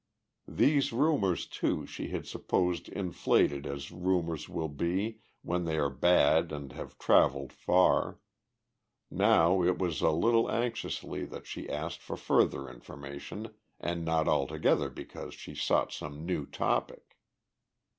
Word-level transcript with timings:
These 0.47 0.91
rumours, 0.91 1.45
too, 1.45 1.85
she 1.85 2.07
had 2.07 2.25
supposed 2.25 2.89
inflated 2.89 3.67
as 3.67 3.91
rumours 3.91 4.49
will 4.49 4.67
be 4.67 5.19
when 5.43 5.65
they 5.65 5.77
are 5.77 5.91
bad 5.91 6.51
and 6.51 6.71
have 6.71 6.97
travelled 6.97 7.53
far. 7.53 8.19
Now 9.11 9.61
it 9.61 9.77
was 9.77 10.01
a 10.01 10.09
little 10.09 10.49
anxiously 10.49 11.23
that 11.25 11.45
she 11.45 11.69
asked 11.69 12.01
for 12.01 12.17
further 12.17 12.67
information, 12.67 13.53
and 13.79 14.03
not 14.03 14.27
altogether 14.27 14.89
because 14.89 15.35
she 15.35 15.53
sought 15.53 15.91
some 15.93 16.25
new 16.25 16.47
topic. 16.47 17.15